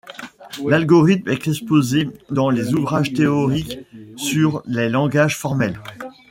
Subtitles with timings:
[0.65, 3.77] L'algorithme est exposé dans les ouvrages théoriques
[4.17, 5.79] sur les langages formels.